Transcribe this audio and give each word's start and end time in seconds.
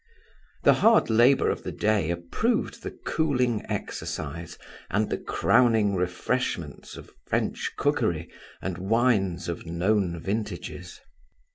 The 0.63 0.73
hard 0.81 1.11
labour 1.11 1.51
of 1.51 1.61
the 1.61 1.71
day 1.71 2.09
approved 2.09 2.81
the 2.81 2.89
cooling 2.89 3.63
exercise 3.69 4.57
and 4.89 5.11
the 5.11 5.17
crowning 5.19 5.93
refreshments 5.93 6.97
of 6.97 7.11
French 7.27 7.73
cookery 7.77 8.31
and 8.63 8.79
wines 8.79 9.47
of 9.47 9.67
known 9.67 10.19
vintages. 10.19 11.01